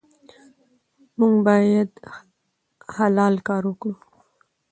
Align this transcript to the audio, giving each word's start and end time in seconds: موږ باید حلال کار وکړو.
موږ 1.19 1.33
باید 1.47 1.89
حلال 2.95 3.35
کار 3.47 3.63
وکړو. 3.67 3.93